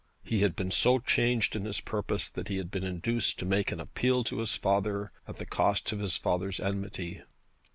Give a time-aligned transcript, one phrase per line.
[0.23, 3.71] He had been so changed in his purpose, that he had been induced to make
[3.71, 7.21] an appeal to his father at the cost of his father's enmity.